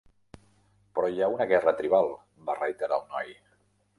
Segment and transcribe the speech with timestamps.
[0.99, 2.09] "Però hi ha una guerra tribal",
[2.49, 3.33] va reiterar el noi.